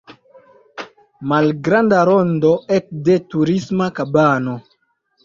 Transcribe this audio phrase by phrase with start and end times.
[1.33, 4.57] Malgranda rondo ekde Turisma kabano.